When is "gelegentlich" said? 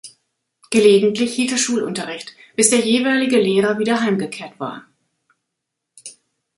0.71-1.35